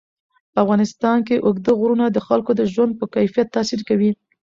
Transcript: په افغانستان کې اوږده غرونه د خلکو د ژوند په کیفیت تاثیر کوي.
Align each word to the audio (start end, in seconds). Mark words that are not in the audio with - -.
په 0.53 0.57
افغانستان 0.63 1.17
کې 1.27 1.43
اوږده 1.45 1.71
غرونه 1.79 2.05
د 2.09 2.17
خلکو 2.27 2.51
د 2.55 2.61
ژوند 2.73 2.91
په 2.99 3.05
کیفیت 3.15 3.47
تاثیر 3.55 3.81
کوي. 3.89 4.11